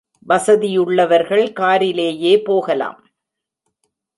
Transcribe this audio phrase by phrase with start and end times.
[0.29, 2.99] வசதியுள்ளவர்கள் காரிலேயே போகலாம்.